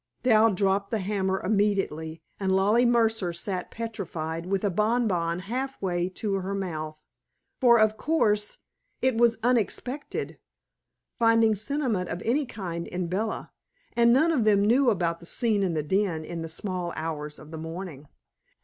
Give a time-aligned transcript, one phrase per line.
[0.23, 6.33] Dal dropped the hammer immediately, and Lollie Mercer sat petrified, with a bonbon halfway to
[6.33, 6.97] her mouth.
[7.59, 8.57] For, of course,
[9.03, 10.39] it was unexpected,
[11.19, 13.51] finding sentiment of any kind in Bella,
[13.95, 17.37] and none of them knew about the scene in the den in the small hours
[17.37, 18.07] of the morning.